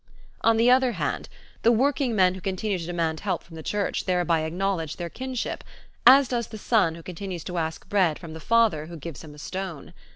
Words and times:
On 0.43 0.57
the 0.57 0.71
other 0.71 0.93
hand 0.93 1.29
the 1.61 1.71
workingmen 1.71 2.33
who 2.33 2.41
continue 2.41 2.79
to 2.79 2.85
demand 2.87 3.19
help 3.19 3.43
from 3.43 3.55
the 3.55 3.61
Church 3.61 4.05
thereby 4.05 4.39
acknowledge 4.39 4.95
their 4.95 5.11
kinship, 5.11 5.63
as 6.07 6.27
does 6.27 6.47
the 6.47 6.57
son 6.57 6.95
who 6.95 7.03
continues 7.03 7.43
to 7.43 7.59
ask 7.59 7.87
bread 7.87 8.17
from 8.17 8.33
the 8.33 8.39
father 8.39 8.87
who 8.87 8.97
gives 8.97 9.23
him 9.23 9.35
a 9.35 9.37
stone. 9.37 9.93